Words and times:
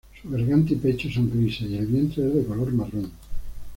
Su 0.19 0.31
garganta 0.31 0.73
y 0.73 0.77
pecho 0.77 1.11
son 1.11 1.29
grises 1.29 1.69
y 1.69 1.77
el 1.77 1.85
vientre 1.85 2.27
es 2.27 2.33
de 2.33 2.45
color 2.45 2.71
marrón. 2.73 3.11